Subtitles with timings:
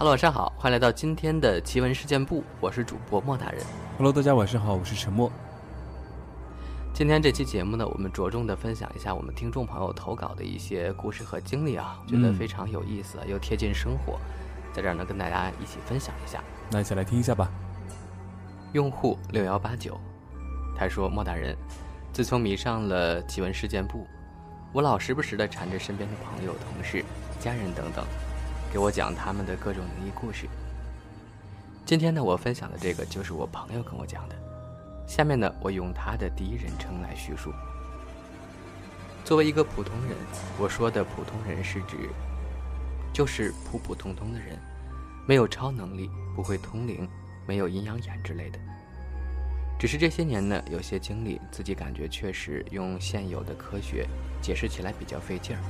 [0.00, 3.60] Hello，晚上好，欢迎来到今天的奇闻事件部，我是主播莫大人。
[3.96, 5.28] Hello，大家晚上好，我是陈默。
[6.94, 14.20] 今天这期节目呢，我们着重的分享一下我们听众朋友投稿的一些故事和经历啊，觉得非常有意思，又贴近生活，
[14.72, 16.44] 在这儿呢跟大家一起分享一下。
[16.70, 17.50] 那一起来听一下吧。
[18.74, 19.98] 用户六幺八九，
[20.76, 21.56] 他说：“莫大人，
[22.12, 24.06] 自从迷上了奇闻事件部，
[24.72, 27.04] 我老时不时的缠着身边的朋友、同事、
[27.40, 28.06] 家人等等，
[28.70, 30.46] 给我讲他们的各种灵异故事。
[31.86, 34.36] 今天呢，我分享的这个就是我朋友跟我讲的。”
[35.08, 37.50] 下面呢，我用他的第一人称来叙述。
[39.24, 40.14] 作为一个普通人，
[40.58, 42.10] 我说的普通人是指，
[43.10, 44.58] 就是普普通通的人，
[45.26, 47.08] 没有超能力，不会通灵，
[47.46, 48.58] 没有阴阳眼之类的。
[49.78, 54.06] 只是这些年呢，有些经历自己感觉确实用现有的科学
[54.42, 55.62] 解释起来比较费劲儿，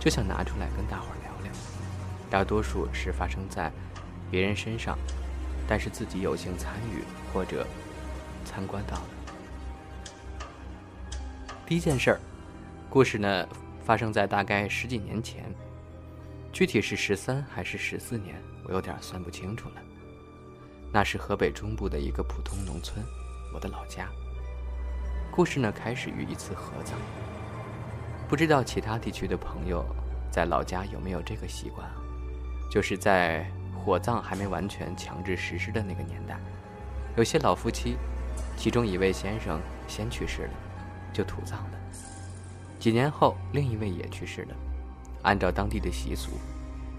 [0.00, 1.21] 就想拿出来跟大伙儿。
[2.32, 3.70] 大多数是发生在
[4.30, 4.96] 别人身上，
[5.68, 7.66] 但是自己有幸参与或者。
[8.44, 9.04] 参观到了。
[11.64, 12.20] 第一件事儿，
[12.90, 13.48] 故事呢
[13.84, 15.44] 发生在大概十几年前，
[16.52, 19.76] 具体是十三还是十四年，我有点算不清楚了。
[20.92, 23.00] 那是河北中部的一个普通农村，
[23.54, 24.08] 我的老家。
[25.30, 26.98] 故事呢开始于一次合葬，
[28.28, 29.84] 不知道其他地区的朋友
[30.32, 32.01] 在老家有没有这个习惯啊？
[32.72, 33.44] 就是在
[33.76, 36.40] 火葬还没完全强制实施的那个年代，
[37.18, 37.98] 有些老夫妻。
[38.56, 40.50] 其中一位先生先去世了，
[41.12, 41.78] 就土葬了。
[42.78, 44.54] 几年后，另一位也去世了。
[45.20, 46.30] 按照当地的习俗，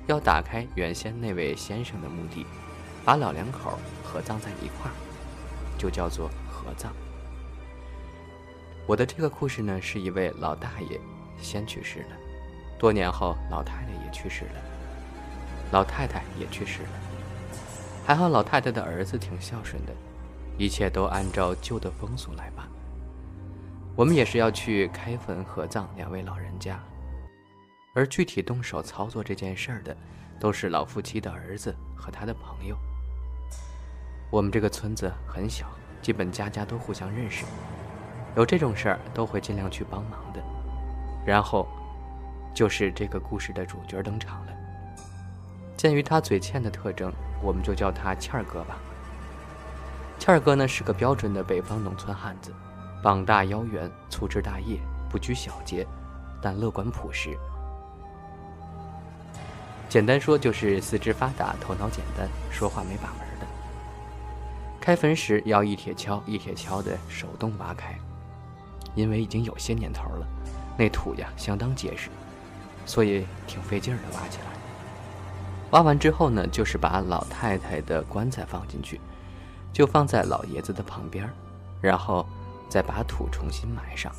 [0.05, 2.45] 要打开原先那位先生的墓地，
[3.03, 4.93] 把老两口合葬在一块儿，
[5.75, 6.93] 就叫做合葬。
[8.85, 11.01] 我的这个故事呢，是一位老大爷
[11.41, 12.17] 先去世了，
[12.77, 14.61] 多年后老太太也去世了，
[15.73, 16.89] 老太太也去世了。
[18.05, 19.93] 还好老太太的儿子挺孝顺的。
[20.55, 22.67] 一切都按照旧的风俗来办。
[23.95, 26.79] 我们也是要去开坟合葬两位老人家，
[27.95, 29.97] 而具体动手操作这件事儿的，
[30.39, 32.77] 都是老夫妻的儿子和他的朋友。
[34.29, 35.65] 我们这个村子很小，
[36.03, 37.45] 基本家家都互相认识，
[38.35, 40.43] 有这种事儿都会尽量去帮忙的。
[41.25, 41.67] 然后，
[42.53, 44.53] 就是这个故事的主角登场了。
[45.75, 47.11] 鉴于他嘴欠的特征，
[47.41, 48.77] 我们就叫他欠儿哥吧。
[50.19, 52.53] 倩儿哥呢是个标准的北方农村汉子，
[53.01, 54.79] 膀大腰圆，粗枝大叶，
[55.09, 55.85] 不拘小节，
[56.41, 57.37] 但乐观朴实。
[59.89, 63.45] 简单说就是四肢发达，头脑简单，说话没把门的。
[64.79, 67.97] 开坟时要一铁锹一铁锹的手动挖开，
[68.95, 70.25] 因为已经有些年头了，
[70.77, 72.09] 那土呀相当结实，
[72.85, 74.52] 所以挺费劲儿的挖起来。
[75.73, 79.01] 挖完之后呢，就是把老太太的棺材放进去。
[79.73, 81.27] 就放在老爷子的旁边，
[81.81, 82.23] 然后
[82.69, 84.13] 再把土重新埋上。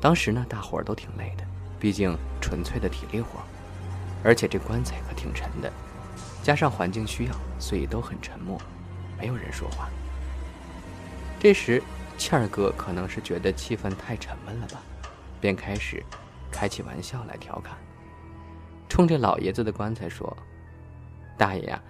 [0.00, 1.44] 当时呢，大伙儿都挺累的，
[1.80, 3.40] 毕竟纯粹的体力活，
[4.22, 5.68] 而且这棺材可挺沉的，
[6.40, 8.56] 加上环境需要，所以都很沉默，
[9.18, 9.88] 没有人说话。
[11.40, 11.82] 这时，
[12.16, 14.80] 倩儿哥可能是觉得气氛太沉闷了吧，
[15.40, 16.00] 便开始
[16.48, 17.76] 开起玩笑来调侃，
[18.92, 20.36] 冲着老爷子的棺材说
[21.38, 21.80] ：“大爷呀。”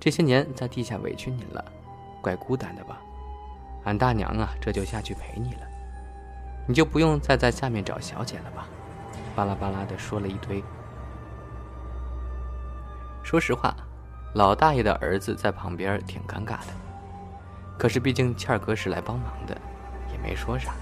[0.00, 1.62] 这些年在地下委屈您了，
[2.22, 2.98] 怪孤单的吧？
[3.84, 5.60] 俺大娘啊，这就下去陪你了，
[6.66, 8.66] 你就不用再在下面找小姐了吧？
[9.34, 10.64] 巴拉巴拉的说了一堆。
[13.22, 13.76] 说实话，
[14.32, 16.72] 老大爷的儿子在旁边挺尴尬的，
[17.76, 19.54] 可是毕竟倩儿哥是来帮忙的，
[20.10, 20.72] 也没说啥。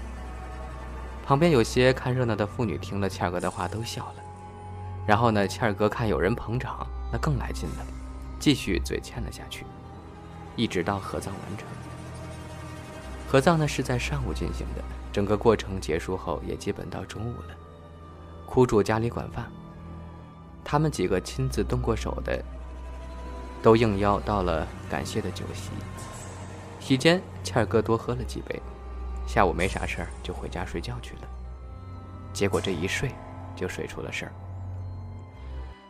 [1.25, 4.23] 旁边有些看热闹的妇女听了倩儿哥的话都笑了，
[5.05, 7.85] 然后呢，倩儿哥看有人捧场，那更来劲了。
[8.39, 9.65] 继续嘴欠了下去，
[10.55, 11.67] 一直到合葬完成。
[13.27, 17.55] 合葬呢是在上午进行的，整个过程结束后也基本到中午了。
[18.45, 19.49] 苦主家里管饭，
[20.63, 22.43] 他们几个亲自动过手的，
[23.63, 25.71] 都应邀到了感谢的酒席。
[26.79, 28.61] 席间，倩儿哥多喝了几杯，
[29.25, 31.21] 下午没啥事儿就回家睡觉去了。
[32.31, 33.11] 结果这一睡，
[33.55, 34.31] 就睡出了事儿。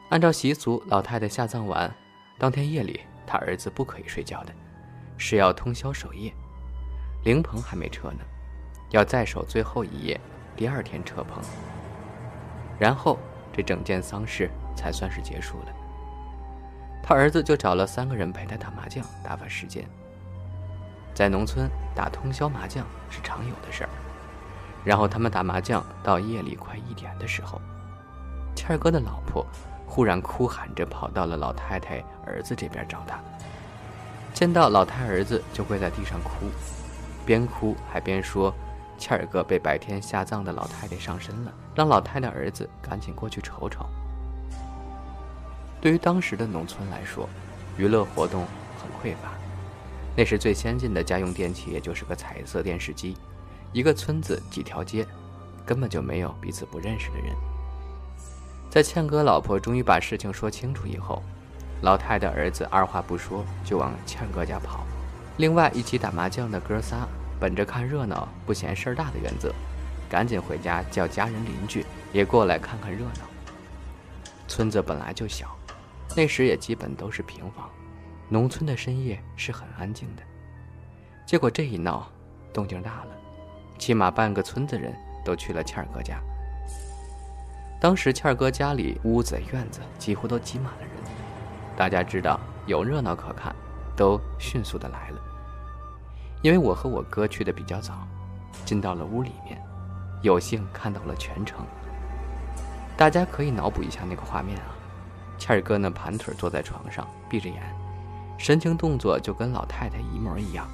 [0.10, 1.92] 按照习俗，老太太下葬完。
[2.38, 4.54] 当天夜里，他儿子不可以睡觉的，
[5.18, 6.32] 是要通宵守夜。
[7.24, 8.20] 灵棚还没撤呢，
[8.92, 10.20] 要再守最后一夜，
[10.56, 11.44] 第二天撤棚。
[12.78, 13.18] 然后
[13.52, 15.74] 这整件丧事才算是结束了。
[17.02, 19.84] 他儿子就找了三个人陪他打麻将，打发时间。
[21.16, 23.90] 在农村打通宵麻将是常有的事儿。
[24.84, 27.60] 然后他们打麻将到夜里快一点的时候，
[28.56, 29.44] 谦儿哥的老婆。
[29.96, 33.18] 忽然哭喊着跑到了老太太儿子这边找他。
[34.34, 36.48] 见到老太儿子，就跪在地上哭，
[37.26, 38.54] 边哭还边说
[39.00, 43.86] ：“切尔哥被白天下葬的老太太上身了，让老太太儿子赶紧过去瞅瞅。”
[45.80, 47.30] 对于当时的农村来说，
[47.78, 48.46] 娱乐活动
[48.78, 49.32] 很匮乏，
[50.14, 53.16] 那时最先进的家用电器也就是个彩色电视机，
[53.72, 55.08] 一个村子几条街，
[55.66, 57.34] 根本就没有彼此不认识的人。
[58.76, 61.24] 在倩哥老婆终于把事情说清楚以后。
[61.82, 64.86] 老太太儿子二话不说就往倩哥家跑，
[65.38, 67.08] 另外一起打麻将的哥仨
[67.40, 69.54] 本着看热闹不嫌事儿大的原则，
[70.10, 73.22] 赶紧回家叫家人邻居也过来看看热闹。
[74.46, 75.56] 村子本来就小，
[76.14, 77.70] 那时也基本都是平房，
[78.28, 80.24] 农村的深夜是很安静的。
[81.26, 82.12] 结果这一闹，
[82.52, 83.12] 动静大了，
[83.78, 84.94] 起码半个村子人
[85.24, 86.22] 都去了倩哥家。
[87.80, 90.90] 当时倩儿哥家里屋子院子几乎都挤满了人。
[91.76, 93.54] 大家知道有热闹可看，
[93.96, 95.22] 都迅速的来了。
[96.42, 98.08] 因为我和我哥去的比较早，
[98.64, 99.62] 进到了屋里面，
[100.22, 101.66] 有幸看到了全程。
[102.96, 104.72] 大家可以脑补一下那个画面啊，
[105.38, 107.62] 倩儿哥呢盘腿坐在床上，闭着眼，
[108.38, 110.66] 神情动作就跟老太太一模一样，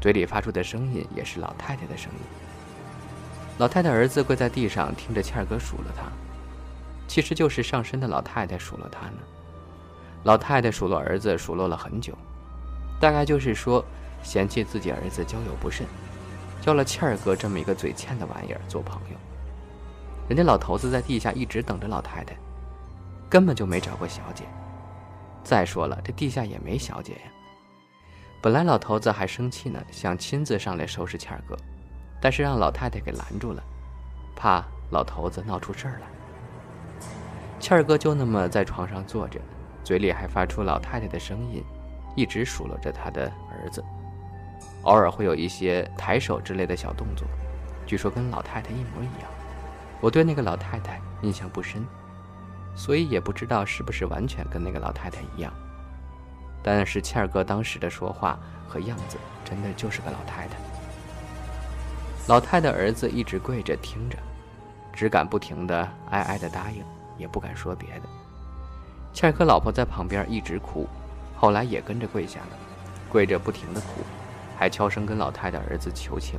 [0.00, 2.18] 嘴里发出的声音也是老太太的声音。
[3.60, 6.04] 老太太儿子跪在地上听着倩儿哥数落他，
[7.06, 9.18] 其实就是上身的老太太数落他呢。
[10.22, 12.16] 老太太数落儿子，数落了很久，
[12.98, 13.84] 大概就是说
[14.22, 15.86] 嫌弃自己儿子交友不慎，
[16.62, 19.16] 交了倩儿哥这么一个嘴欠的玩意儿做朋友。
[20.26, 22.34] 人家老头子在地下一直等着老太太，
[23.28, 24.44] 根本就没找过小姐。
[25.44, 27.30] 再说了，这地下也没小姐呀。
[28.40, 31.54] 本来老头子还生气呢，想亲自上来收拾倩儿哥，
[32.20, 33.62] 但是让老太太给拦住了，
[34.36, 36.06] 怕老头子闹出事儿来。
[37.58, 39.40] 倩儿哥就那么在床上坐着。
[39.82, 41.64] 嘴里还发出老太太的声音，
[42.14, 43.82] 一直数落着他的儿子，
[44.82, 47.26] 偶尔会有一些抬手之类的小动作，
[47.86, 49.28] 据说跟老太太一模一样。
[50.00, 51.84] 我对那个老太太印象不深，
[52.76, 55.52] 所以也不知道是不是完全跟那个老太太一样。
[56.62, 58.38] 但是倩儿哥当时的说话
[58.68, 60.56] 和样子，真的就是个老太太。
[62.30, 64.16] 老太太儿子一直跪着听着，
[64.92, 65.76] 只敢不停的
[66.10, 66.80] 哀哀的答应，
[67.18, 68.02] 也不敢说别的。
[69.12, 70.88] 切尔哥老婆在旁边一直哭，
[71.36, 72.56] 后来也跟着跪下了，
[73.08, 74.04] 跪着不停的哭，
[74.56, 76.38] 还悄声跟老太太儿子求情。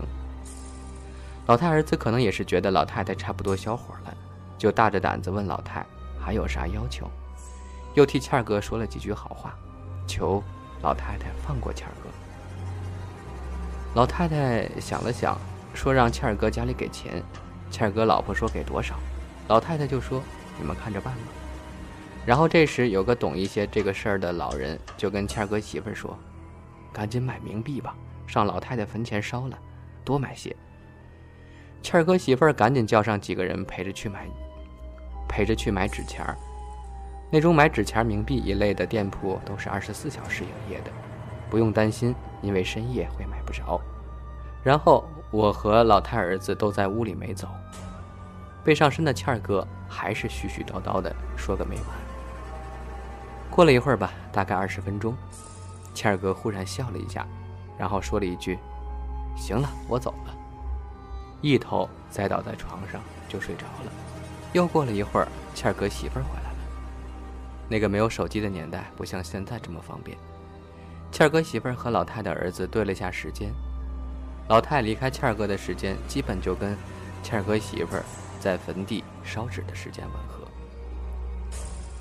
[1.46, 4.16] 老太儿子可能也是觉得老太太差不多消火了，
[4.58, 5.86] 就大着胆子问老太
[6.18, 7.06] 还有啥要求，
[7.96, 9.54] 又替倩儿哥说了几句好话，
[10.08, 10.42] 求
[10.82, 12.10] 老太太放过倩儿哥。
[13.94, 15.38] 老太太想了想，
[15.74, 17.24] 说让倩儿哥家里给钱，
[17.70, 18.96] 倩儿哥老婆说给多少，
[19.48, 20.22] 老太太就说
[20.60, 21.22] 你们看着办吧。
[22.26, 26.18] 然后这时有个懂一些这个事儿的老人就跟倩儿哥媳妇儿说
[26.94, 27.96] ：“赶紧买冥币吧，
[28.28, 29.58] 上老太太坟前烧了，
[30.06, 30.56] 多买些。”
[31.82, 34.28] 倩儿哥媳妇儿赶紧叫上几个人陪着去买，
[35.28, 36.38] 陪着去买纸钱儿。
[37.32, 40.92] 那种买纸钱、冥币一类的店铺都是二十四小时营业的，
[41.50, 43.82] 不用担心因为深夜会买不着。
[44.64, 47.48] 然后我和老太儿子都在屋里没走，
[48.64, 51.86] 被上身的谦儿哥还是絮絮叨叨的说个没完。
[53.50, 55.16] 过了一会儿吧，大概二十分钟，
[55.94, 57.26] 谦儿哥忽然笑了一下，
[57.78, 58.60] 然后说了一句
[59.36, 60.36] ：“行了，我走了。”
[61.42, 63.92] 一头栽倒在床上就睡着了。
[64.54, 66.58] 又过了一会儿，谦儿哥媳妇儿回来了。
[67.70, 70.18] 那个没有手机的年代，不像现在这么方便。
[71.10, 73.52] 谦儿哥媳妇儿和老太太儿子对了一下时间，
[74.52, 76.78] 老太离开倩儿哥的时间，基本就跟
[77.24, 78.04] 倩儿哥媳妇儿
[78.38, 80.46] 在坟地烧纸的时间吻合。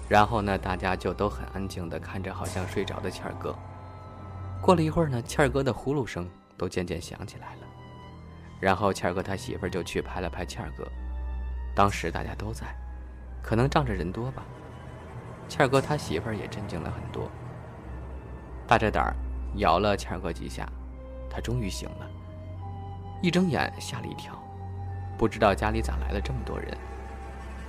[0.09, 3.55] 然后呢，大家就都很安静的看着，好像睡着的倩儿哥。
[4.61, 6.29] 过了一会儿呢，倩儿哥的呼噜声
[6.59, 7.61] 都渐渐响起来了。
[8.59, 10.85] 然后倩儿哥他媳妇儿就去拍了拍倩儿哥。
[11.73, 12.67] 当时大家都在，
[13.45, 14.43] 可能仗着人多吧。
[15.49, 17.31] 倩儿哥他媳妇儿也震惊了很多，
[18.67, 19.15] 大着胆儿
[19.55, 20.69] 摇了倩儿哥几下，
[21.31, 22.11] 他终于醒了。
[23.21, 24.35] 一睁眼吓了一跳，
[25.19, 26.77] 不知道家里咋来了这么多人。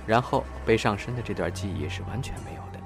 [0.06, 2.80] 然后被上身的这段记忆是完全没有的，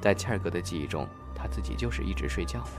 [0.00, 2.70] 在倩儿哥的记忆中，他自己就是一直睡觉的。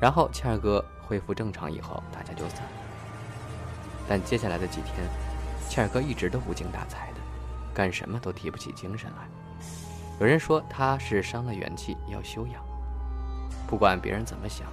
[0.00, 2.70] 然后倩儿哥恢复正常以后，大家就散了。
[4.08, 4.94] 但接下来的几天，
[5.68, 7.20] 倩儿哥一直都无精打采的，
[7.74, 9.26] 干什么都提不起精神来。
[10.20, 12.62] 有人说他是伤了元气，要休养。
[13.66, 14.66] 不管别人怎么想，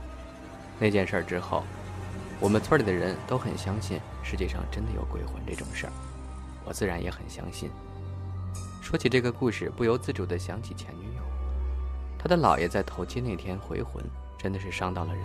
[0.79, 1.63] 那件事之后，
[2.39, 5.93] 我们村里的人都很相信世界上真的有鬼魂这种事儿。
[6.65, 7.69] 我自然也很相信。
[8.81, 11.21] 说起这个故事，不由自主地想起前女友。
[12.19, 14.03] 他的姥爷在头七那天回魂，
[14.37, 15.23] 真的是伤到了人。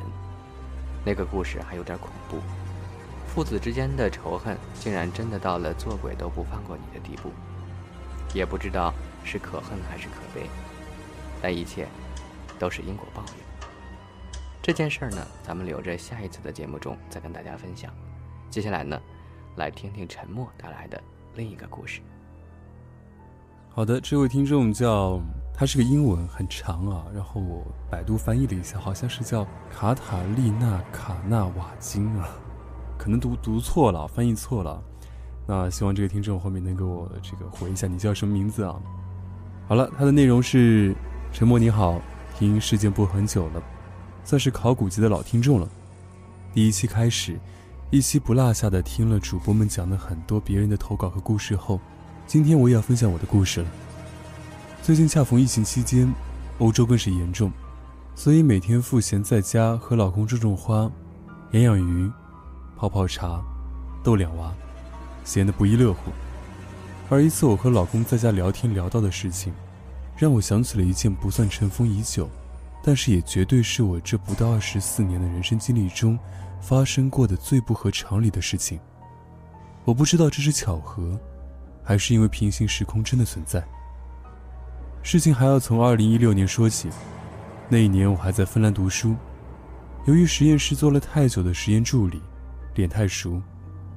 [1.05, 2.39] 那个故事还有点恐怖，
[3.27, 7.31] 父子之间的仇恨竟然真的到了做鬼都不放过你的地步，
[8.35, 8.93] 也不知道
[9.25, 10.47] 是可恨还是可悲，
[11.43, 11.89] 但一切
[12.59, 13.50] 都是因果报应。
[14.71, 17.93] 这件事儿呢，咱们留着下一次的节目中再跟大家分享。
[18.51, 18.97] 接下来呢，
[19.57, 21.03] 来听听沉默带来的
[21.35, 22.01] 另一个故事。
[23.71, 25.21] 好的，这位听众叫
[25.53, 32.29] 他是个英文很长啊，然后我百度翻译了一下，好像是叫卡塔利娜卡纳瓦金啊，
[32.97, 34.81] 可能读读错了，翻译错了。
[35.49, 38.81] 那希望这个听众后面能给我这个回一下，你叫什么名字啊？
[39.67, 40.95] 好了，它的内容是：
[41.33, 42.01] 沉默你好，
[42.39, 43.61] 听事件播很久了，
[44.31, 45.69] 算是考古级的老听众了。
[46.55, 47.37] 第一期开始，
[47.91, 51.81] 一期不落下的听了主播们讲的很多别人的投稿和故事后。
[52.29, 53.67] 今天我也要分享我的故事了。
[54.85, 56.09] 最近恰逢疫情期间，
[56.61, 57.51] 欧洲更是严重，
[58.15, 60.89] 所以每天赋闲在家，和老公种种花，
[61.51, 62.09] 养养鱼，
[62.77, 63.43] 泡泡茶，
[64.05, 64.55] 逗两娃，
[65.25, 66.13] 闲得不亦乐乎。
[67.09, 69.53] 而一次我和老公在家聊天聊到的事情，
[70.17, 72.31] 让我想起了一件不算尘封已久，
[72.83, 76.19] 但是也绝对是我这不到二十四年的人生经历中
[76.61, 78.79] 发生过的最不合常理的事情。
[79.85, 81.19] 我不知道这是巧合。
[81.83, 83.61] 还是因为平行时空真的存在。
[85.03, 86.89] 事情还要从二零一六年说起，
[87.69, 89.17] 那一年我还在芬兰读书，
[90.05, 92.23] 由于实验室做了太久的实验助理，
[92.77, 93.43] 脸太熟，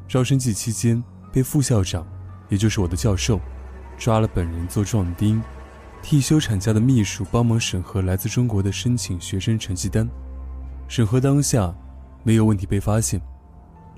[0.08, 2.08] 招生季期间被副校长，
[2.50, 3.40] 也就是我的教授，
[3.96, 5.40] 抓了本人做壮丁，
[6.04, 10.08] 替休产假的秘书帮忙审核来自中国的申请学生成绩单。
[10.90, 11.74] 审核当下，
[12.24, 13.20] 没有问题被发现，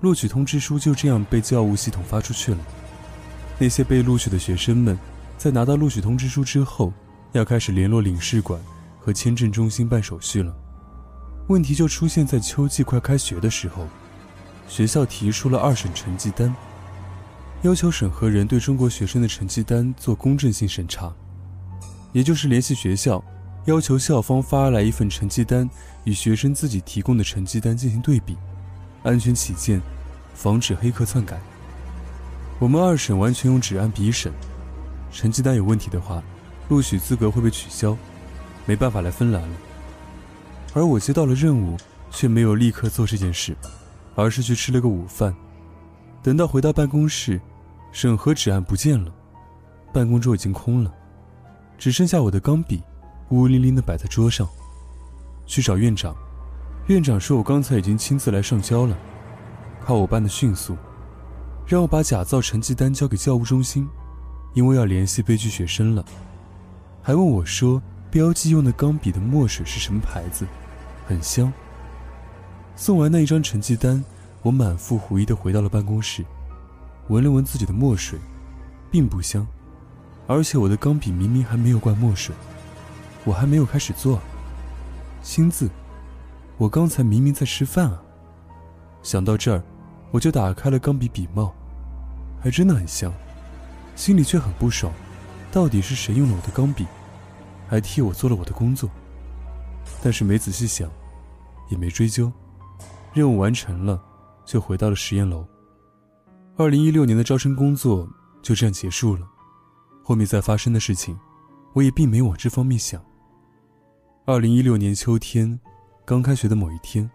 [0.02, 2.60] 录取通知书就这样被教务系统发出去了。
[3.58, 4.98] 那些被录取的学生们，
[5.36, 6.94] 在拿到录取通知书之后，
[7.32, 8.62] 要开始联络领事馆
[9.00, 10.56] 和签证中心办手续了。
[11.48, 13.88] 问题就出现在秋季快开学的时候，
[14.68, 16.56] 学校提出了二审成绩单，
[17.64, 21.12] 要求审核人对中国学生的成绩单做公正性审查，
[22.16, 23.22] 也就是联系学校，
[23.66, 25.70] 要求校方发来一份成绩单
[26.06, 28.38] 与学生自己提供的成绩单进行对比，
[29.04, 29.82] 安全起见，
[30.34, 31.38] 防止黑客篡改。
[32.58, 34.32] 我们二审完全用纸按笔审，
[35.12, 36.24] 成绩单有问题的话，
[36.70, 37.98] 录取资格会被取消，
[38.66, 39.58] 没办法来芬兰了。
[40.74, 41.76] 而我接到了任务，
[42.12, 43.54] 却没有立刻做这件事，
[44.16, 45.36] 而是去吃了个午饭。
[46.24, 47.42] 等到回到办公室，
[47.92, 49.14] 审核纸案不见了，
[49.92, 50.94] 办公桌已经空了，
[51.78, 52.82] 只剩下我的钢笔，
[53.28, 54.48] 孤零零地摆在桌上。
[55.46, 56.16] 去找院长，
[56.88, 58.98] 院长说我刚才已经亲自来上交了，
[59.84, 60.76] 靠我办的迅速。
[61.68, 63.88] 让我把假造成绩单交给教务中心，
[64.54, 66.06] 因为要联系被拒学生了。
[67.02, 70.46] 还问我说，标记用的钢笔的墨水是什么牌子，
[71.08, 71.52] 很香。
[72.76, 74.04] 送完那一张成绩单，
[74.42, 76.24] 我满腹狐疑地回到了办公室，
[77.08, 78.20] 闻了闻自己的墨水，
[78.92, 79.46] 并不香，
[80.28, 82.36] 而且我的钢笔明明还没有灌墨水，
[83.24, 84.20] 我还没有开始做。
[85.22, 85.70] 新字，
[86.58, 88.02] 我刚才明明在吃饭啊。
[89.02, 89.64] 想到这儿。
[90.12, 91.54] 我就打开了钢笔笔帽，
[92.40, 93.12] 还真的很香，
[93.98, 94.94] 心里却很不爽。
[95.52, 96.86] 到底是谁用了我的钢笔，
[97.68, 98.90] 还替我做了我的工作？
[100.02, 100.90] 但是没仔细想，
[101.70, 102.32] 也没追究。
[103.14, 104.02] 任务完成了，
[104.46, 105.46] 就回到了实验楼。
[106.56, 108.08] 二零一六年的招生工作
[108.42, 109.28] 就这样结束了。
[110.08, 111.18] 后面再发生的事情，
[111.74, 113.04] 我也并没往这方面想。
[114.24, 115.60] 二零一六年秋天，
[116.06, 117.10] 刚开学的某一天，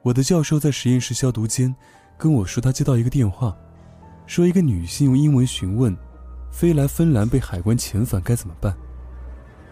[0.00, 1.76] 我的教授在实验室消毒间。
[2.16, 3.54] 跟我说，他接到一个电话，
[4.26, 5.94] 说一个女性用英文询问，
[6.50, 8.74] 飞来芬兰被海关遣返该怎么办。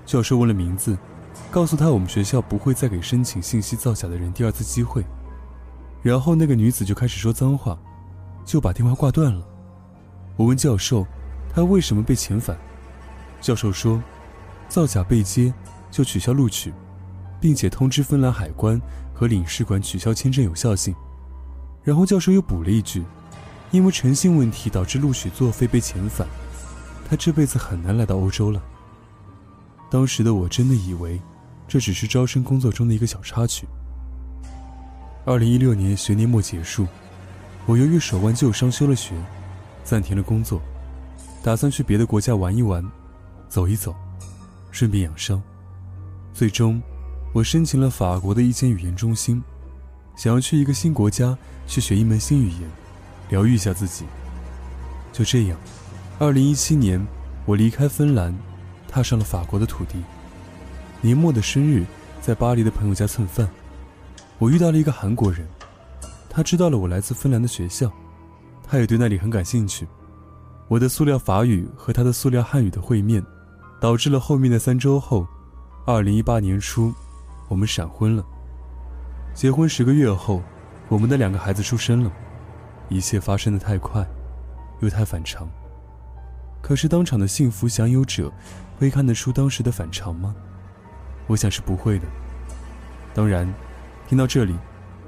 [0.05, 0.99] 教授问了名字，
[1.51, 5.03] 告诉他我们学校不会再给申请信息造假的人第二次机会。
[6.03, 7.79] 然后那个女子就开始说脏话，
[8.45, 9.43] 就把电话挂断了。
[10.37, 11.07] 我问教授，
[11.55, 12.59] 他为什么被遣返？
[13.41, 14.03] 教授说，
[14.69, 15.55] 造假被接
[15.91, 16.73] 就取消录取，
[17.41, 18.81] 并且通知芬兰海关
[19.15, 20.93] 和领事馆取消签证有效性。
[21.85, 23.05] 然后教授又补了一句
[23.71, 26.27] ：“因为诚信问题导致录取作废被遣返，
[27.09, 28.61] 他这辈子很难来到欧洲了。”
[29.91, 31.21] 当时的我真的以为，
[31.69, 33.69] 这只是招生工作中的一个小插曲。
[35.25, 36.87] 二零一六年学年末结束，
[37.65, 39.15] 我由于手腕旧伤休了学，
[39.85, 40.61] 暂停了工作，
[41.45, 42.83] 打算去别的国家玩一玩，
[43.51, 43.95] 走一走，
[44.71, 45.43] 顺便养伤。
[46.33, 46.81] 最终，
[47.35, 49.43] 我申请了法国的一间语言中心。
[50.17, 51.37] 想要去一个新国家
[51.67, 52.63] 去学一门新语言，
[53.29, 54.07] 疗愈一下自己。
[55.13, 55.59] 就这样，
[56.19, 56.99] 二零一七年，
[57.45, 58.35] 我离开芬兰，
[58.89, 60.03] 踏上了法国的土地。
[61.03, 61.85] 年末的生日，
[62.23, 63.47] 在巴黎的朋友家蹭饭，
[64.39, 65.47] 我遇到了一个韩国人，
[66.31, 67.93] 他知道了我来自芬兰的学校，
[68.67, 69.87] 他也对那里很感兴趣。
[70.69, 73.25] 我的塑料法语和他的塑料汉语的会面，
[73.81, 75.27] 导致了后面的三周后，
[75.87, 76.93] 二零一八年初，
[77.49, 78.25] 我们闪婚了。
[79.35, 80.43] 结婚十个月后，
[80.89, 82.11] 我们的两个孩子出生了，
[82.89, 84.07] 一切发生的太快，
[84.81, 85.47] 又太反常。
[86.63, 88.33] 可是当场的幸福享有者，
[88.79, 90.35] 会看得出当时的反常吗？
[91.27, 92.07] 我想是不会的。
[93.13, 93.53] 当然，
[94.09, 94.57] 听到这里，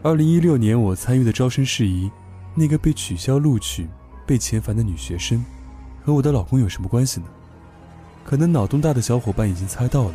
[0.02, 2.10] 二零一六年我参与的招生事宜，
[2.54, 3.88] 那个被取消录取、
[4.26, 5.44] 被遣返的女学生，
[6.04, 7.26] 和我的老公有什么关系呢？
[8.24, 10.14] 可能脑洞大的小伙伴已经猜到了，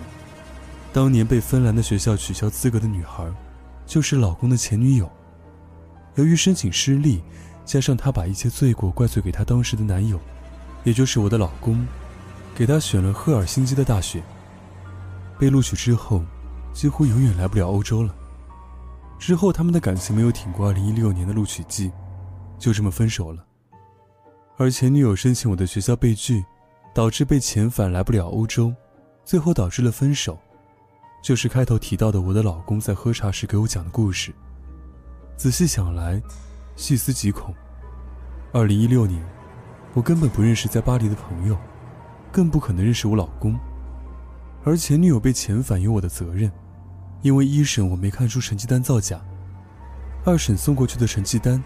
[0.92, 3.26] 当年被芬兰的学校取消资格的女孩，
[3.86, 5.10] 就是老公的前女友。
[6.16, 7.24] 由于申请失利，
[7.64, 10.20] 加上她把一切罪过怪罪给她当时的男友。
[10.84, 11.86] 也就是我的老公，
[12.56, 14.24] 给他选了赫尔辛基的大学。
[15.38, 16.24] 被录取之后，
[16.74, 18.16] 几乎永远来不了欧洲了。
[19.20, 21.92] 之后他们的感情没有挺过2016年的录取季，
[22.58, 23.46] 就这么分手了。
[24.58, 26.44] 而前女友申请我的学校被拒，
[26.94, 28.74] 导致被遣返来不了欧洲，
[29.26, 30.38] 最后导致了分手，
[31.24, 34.34] 就是开头提到的我的老公在喝茶时给我讲的故事。
[35.38, 36.22] 仔细想来，
[36.76, 37.54] 细思极恐。
[38.54, 39.24] 2016年。
[39.94, 41.58] 我根本不认识在巴黎的朋友，
[42.32, 43.60] 更不可能认识我老公。
[44.64, 46.50] 而前女友被遣返有我的责任，
[47.22, 49.20] 因为一审我没看出成绩单造假，
[50.24, 51.62] 二审送过去的成绩单，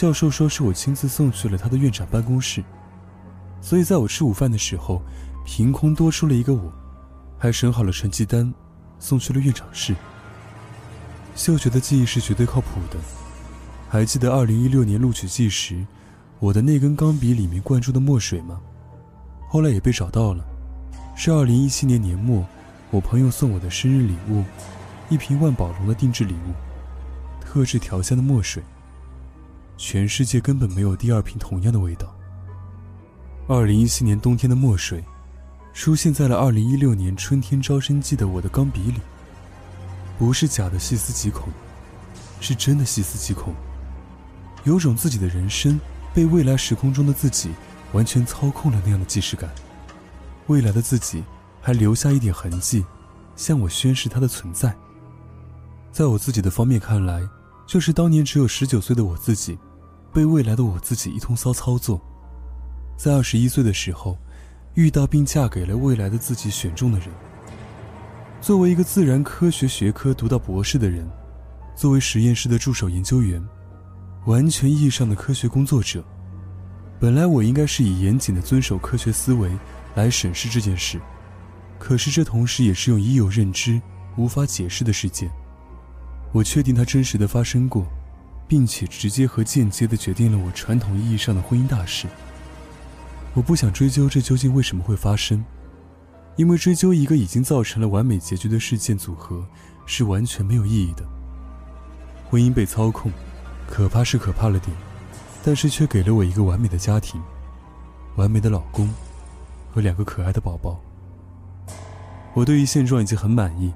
[0.00, 2.64] 教授说是我亲自送去了他的院长办公室。
[3.60, 5.02] 所以在我吃午饭的时候，
[5.44, 6.72] 凭空多出了一个我，
[7.38, 8.50] 还审好了成绩单，
[8.98, 9.94] 送去了院长室。
[11.34, 12.96] 嗅觉的记忆是绝对靠谱的，
[13.90, 15.86] 还记得2016年录取季时。
[16.38, 18.58] 我的那根钢笔里面灌注的墨水吗？
[19.50, 20.42] 后来也被找到了，
[21.14, 22.42] 是二零一七年年末，
[22.90, 24.44] 我朋友送我的生日礼物，
[25.10, 26.54] 一瓶万宝龙的定制礼物，
[27.38, 28.62] 特制调香的墨水。
[29.82, 32.14] 全世界根本没有第二瓶同样的味道。
[33.48, 35.02] 二零一七年冬天的墨水，
[35.72, 39.00] 出现在了二零一六年春天招生季的我的钢笔里。
[40.18, 41.48] 不是假的细思极恐，
[42.42, 43.54] 是真的细思极恐，
[44.64, 45.80] 有种自己的人生。
[46.12, 47.50] 被未来时空中的自己
[47.92, 49.48] 完全操控了那样的既视感，
[50.48, 51.24] 未来的自己
[51.62, 52.84] 还留下一点痕迹，
[53.34, 54.76] 向我宣示他的存在。
[55.90, 57.26] 在我自己的方面看来，
[57.64, 59.56] 就是当年只有十九岁的我自己，
[60.12, 62.00] 被未来的我自己一通骚操作，
[62.96, 64.18] 在二十一岁的时候，
[64.74, 67.08] 遇到并嫁给了未来的自己选中的人。
[68.40, 71.08] 作为一个自然科学学科读到博士的人，
[71.76, 73.42] 作为实验室的助手研究员。
[74.26, 76.04] 完全意义上的科学工作者，
[76.98, 79.50] 本来我应该是以严谨的遵守科学思维
[79.94, 81.00] 来审视这件事，
[81.78, 83.80] 可是这同时也是用已有认知
[84.18, 85.30] 无法解释的事件。
[86.32, 87.86] 我确定它真实的发生过，
[88.50, 92.08] 并且直接和间接的决定了我传统意义上的婚姻大事。
[93.32, 95.44] 我不想追究这究竟为什么会发生，
[96.34, 99.46] 因为追究一个已经造成了完美结局的事件组合
[99.86, 101.04] 是完全没有意义的。
[102.28, 103.12] 婚姻被操控。
[103.72, 104.76] 可怕是可怕了点，
[105.44, 107.22] 但是却给了我一个完美的家庭，
[108.16, 108.92] 完美的老公，
[109.70, 110.80] 和两个可爱的宝宝。
[112.34, 113.72] 我对于现状已经很满意。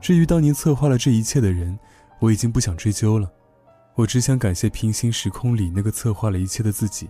[0.00, 1.78] 至于当年策划了这一切的人，
[2.18, 3.30] 我已经不想追究了。
[4.00, 7.06] 我只想感谢平行时空里那个策划了一切的自己。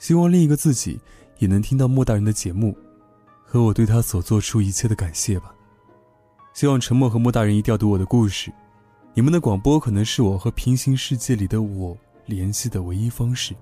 [0.00, 1.00] 希望另一个自己
[1.38, 2.76] 也能听到莫大人的节目，
[3.44, 5.54] 和我对他所做出一切的感谢吧。
[6.52, 8.52] 希望沉默和莫大人一定要读我的故事。
[9.14, 13.54] 你们的广播可能是我和平行世界里的我联系的唯一方式。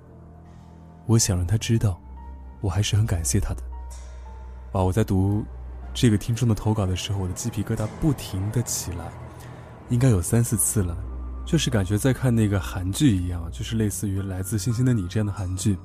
[1.04, 2.00] 我想让他知道，
[2.62, 3.62] 我还是很感谢他的。
[4.72, 5.44] 啊，我在读
[5.92, 9.12] 这个听众的投稿的时候，我的鸡皮疙瘩不停的起来，
[9.90, 10.96] 应该有三四次了，
[11.46, 15.78] 就是感觉在看那个韩剧一样，就是类似于《来自星星的你》这样的韩剧。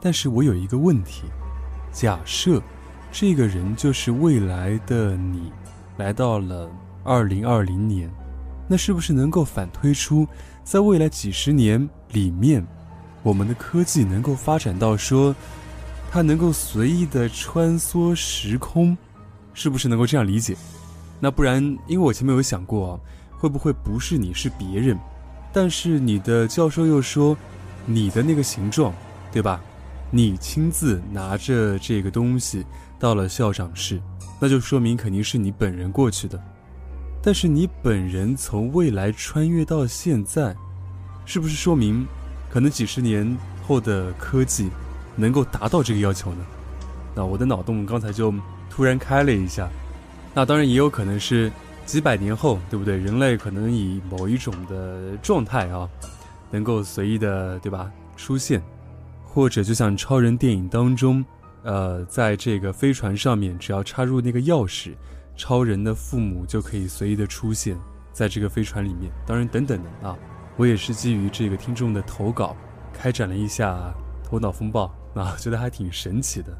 [0.00, 1.24] 但是我有一个问题：
[1.92, 2.60] 假设
[3.12, 5.52] 这个人就是未来的你，
[5.98, 6.70] 来到了
[7.04, 8.10] 二零二零年。
[8.66, 10.26] 那是不是能够反推出，
[10.64, 12.66] 在未来几十年里面，
[13.22, 15.36] 我们的科技能够发展到说，
[16.10, 18.96] 它能够随意的穿梭时空，
[19.52, 20.56] 是不是能够这样理解？
[21.20, 22.98] 那不然，因为我前面有想过，
[23.38, 24.98] 会不会不是你是别人，
[25.52, 27.36] 但是你的教授又说，
[27.86, 28.92] 你的那个形状，
[29.32, 29.60] 对吧？
[30.10, 32.64] 你亲自拿着这个东西
[32.98, 34.00] 到了校长室，
[34.40, 36.40] 那就说明肯定是你本人过去的。
[37.20, 40.54] 但是你本人从未来穿越到现在，
[41.24, 42.06] 是不是说明，
[42.50, 44.70] 可能几十年后的科技
[45.16, 46.44] 能够达到这个要求呢？
[47.14, 48.32] 那我的脑洞刚才就
[48.70, 49.68] 突然开了一下。
[50.34, 51.50] 那当然也有可能是
[51.86, 52.96] 几百年后，对不对？
[52.96, 55.88] 人类可能以某一种的状态啊，
[56.50, 57.90] 能够随意的，对吧？
[58.16, 58.62] 出现，
[59.22, 61.24] 或者就像超人电影当中，
[61.62, 64.94] 呃，在这个飞船上面，只要插入那个钥匙，
[65.36, 67.76] 超人的父母就可以随意的出现
[68.12, 69.10] 在这个飞船里面。
[69.26, 70.16] 当然，等等的啊，
[70.56, 72.56] 我也是基于这个听众的投稿，
[72.92, 73.92] 开展了一下
[74.22, 76.56] 头脑风暴啊，觉得还挺神奇的。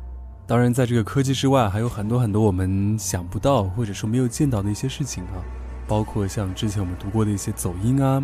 [0.47, 5.43] 当然，在这个科技之外，还有很多很多我们想不到或者说没有见到的一些事情啊，
[5.89, 8.23] 包括像之前我们读过的一些走音啊，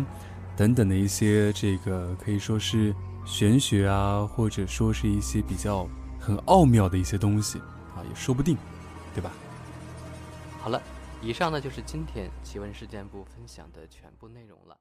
[0.55, 2.93] 等等的一些这个可以说是。
[3.23, 5.87] 玄学啊，或者说是一些比较
[6.19, 7.59] 很奥妙的一些东西
[7.95, 8.57] 啊，也说不定，
[9.13, 9.31] 对吧？
[10.59, 10.81] 好了，
[11.21, 14.75] 以上呢就是今天奇闻事件部分享的全部内容了。